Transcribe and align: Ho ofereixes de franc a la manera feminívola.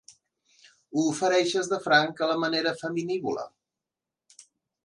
Ho 0.95 1.03
ofereixes 1.09 1.69
de 1.73 1.79
franc 1.83 2.23
a 2.23 2.31
la 2.33 2.39
manera 2.47 2.75
feminívola. 2.83 3.47